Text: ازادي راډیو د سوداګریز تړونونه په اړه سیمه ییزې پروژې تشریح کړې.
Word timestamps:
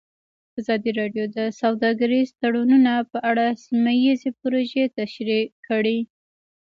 ازادي 0.59 0.91
راډیو 0.99 1.25
د 1.37 1.39
سوداګریز 1.61 2.29
تړونونه 2.41 2.93
په 3.11 3.17
اړه 3.29 3.45
سیمه 3.65 3.93
ییزې 4.03 4.29
پروژې 4.39 4.83
تشریح 4.99 5.45
کړې. 5.67 5.99